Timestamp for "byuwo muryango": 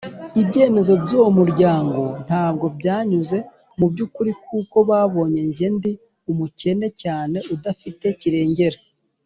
1.03-2.01